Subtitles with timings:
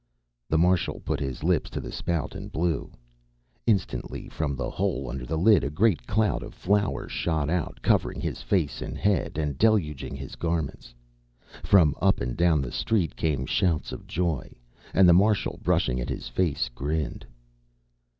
[0.49, 2.89] The Marshal put his lips to the spout and blew.
[3.67, 8.19] Instantly, from the hole under the lid, a great cloud of flour shot out, covering
[8.19, 10.95] his face and head, and deluging his garments.
[11.61, 14.55] From up and down the street came shouts of joy,
[14.91, 17.23] and the Marshal, brushing at his face, grinned.